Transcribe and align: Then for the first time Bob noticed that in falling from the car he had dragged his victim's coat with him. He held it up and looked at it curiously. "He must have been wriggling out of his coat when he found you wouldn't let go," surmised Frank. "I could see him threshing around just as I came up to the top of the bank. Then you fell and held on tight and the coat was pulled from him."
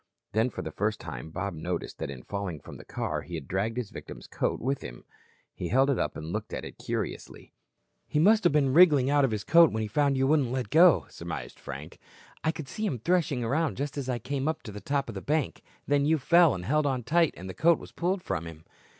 Then 0.31 0.49
for 0.49 0.63
the 0.63 0.71
first 0.71 0.99
time 0.99 1.29
Bob 1.29 1.53
noticed 1.53 1.99
that 1.99 2.09
in 2.09 2.23
falling 2.23 2.59
from 2.59 2.77
the 2.77 2.83
car 2.85 3.21
he 3.21 3.35
had 3.35 3.47
dragged 3.47 3.77
his 3.77 3.91
victim's 3.91 4.25
coat 4.25 4.59
with 4.59 4.81
him. 4.81 5.05
He 5.53 5.67
held 5.67 5.91
it 5.91 5.99
up 5.99 6.17
and 6.17 6.33
looked 6.33 6.53
at 6.53 6.65
it 6.65 6.79
curiously. 6.79 7.53
"He 8.07 8.17
must 8.17 8.43
have 8.43 8.51
been 8.51 8.73
wriggling 8.73 9.11
out 9.11 9.23
of 9.23 9.29
his 9.29 9.43
coat 9.43 9.71
when 9.71 9.81
he 9.83 9.87
found 9.87 10.17
you 10.17 10.25
wouldn't 10.25 10.51
let 10.51 10.71
go," 10.71 11.05
surmised 11.11 11.59
Frank. 11.59 11.99
"I 12.43 12.51
could 12.51 12.67
see 12.67 12.87
him 12.87 12.97
threshing 12.97 13.43
around 13.43 13.77
just 13.77 13.95
as 13.95 14.09
I 14.09 14.17
came 14.17 14.47
up 14.47 14.63
to 14.63 14.71
the 14.71 14.81
top 14.81 15.07
of 15.07 15.13
the 15.13 15.21
bank. 15.21 15.61
Then 15.85 16.07
you 16.07 16.17
fell 16.17 16.55
and 16.55 16.65
held 16.65 16.87
on 16.87 17.03
tight 17.03 17.35
and 17.37 17.47
the 17.47 17.53
coat 17.53 17.77
was 17.77 17.91
pulled 17.91 18.23
from 18.23 18.47
him." 18.47 18.63